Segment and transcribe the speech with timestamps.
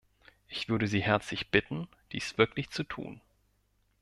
[0.47, 3.21] Ich würde Sie herzlich bitten, dies wirklich zu tun.